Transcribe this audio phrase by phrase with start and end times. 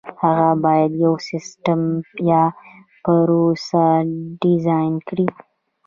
[0.21, 1.81] هغه باید یو سیسټم
[2.29, 2.43] یا
[3.03, 3.85] پروسه
[4.41, 5.27] ډیزاین کړي.